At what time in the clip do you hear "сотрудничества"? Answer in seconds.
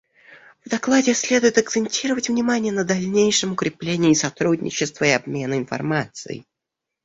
4.15-5.05